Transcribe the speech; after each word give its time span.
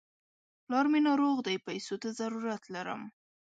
پلار 0.65 0.85
مې 0.91 0.99
ناروغ 1.07 1.37
دی، 1.47 1.55
پيسو 1.67 1.95
ته 2.01 2.09
ضرورت 2.19 2.63
لرم. 2.73 3.01